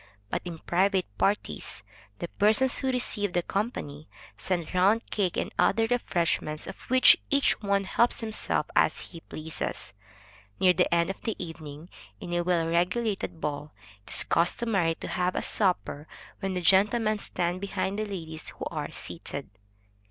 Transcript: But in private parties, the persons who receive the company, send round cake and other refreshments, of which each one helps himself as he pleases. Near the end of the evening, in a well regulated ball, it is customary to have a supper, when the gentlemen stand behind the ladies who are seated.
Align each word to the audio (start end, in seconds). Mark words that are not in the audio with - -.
But 0.31 0.41
in 0.45 0.57
private 0.57 1.05
parties, 1.19 1.83
the 2.17 2.27
persons 2.27 2.79
who 2.79 2.91
receive 2.91 3.33
the 3.33 3.43
company, 3.43 4.09
send 4.35 4.73
round 4.73 5.05
cake 5.11 5.37
and 5.37 5.53
other 5.59 5.85
refreshments, 5.85 6.65
of 6.65 6.75
which 6.89 7.17
each 7.29 7.61
one 7.61 7.83
helps 7.83 8.21
himself 8.21 8.65
as 8.75 8.99
he 9.01 9.19
pleases. 9.19 9.93
Near 10.59 10.73
the 10.73 10.91
end 10.91 11.11
of 11.11 11.21
the 11.21 11.35
evening, 11.37 11.87
in 12.19 12.33
a 12.33 12.41
well 12.43 12.67
regulated 12.67 13.39
ball, 13.39 13.73
it 14.07 14.11
is 14.15 14.23
customary 14.23 14.95
to 14.95 15.07
have 15.07 15.35
a 15.35 15.43
supper, 15.43 16.07
when 16.39 16.55
the 16.55 16.61
gentlemen 16.61 17.19
stand 17.19 17.61
behind 17.61 17.99
the 17.99 18.05
ladies 18.07 18.49
who 18.57 18.65
are 18.71 18.89
seated. 18.89 19.51